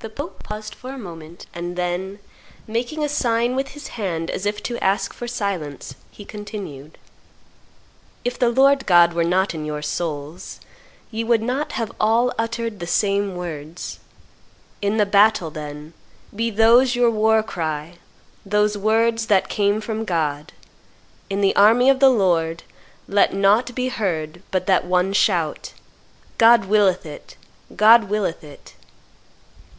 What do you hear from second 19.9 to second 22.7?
God; in the army of the Lord